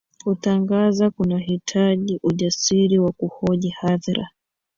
kutangaza 0.23 1.09
kunahitaji 1.11 2.19
ujasiri 2.23 2.99
wa 2.99 3.11
kuhoji 3.11 3.69
hadhira 3.69 4.29